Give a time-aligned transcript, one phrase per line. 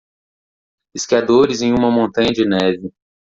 [0.95, 2.91] Esquiadores em uma montanha de neve.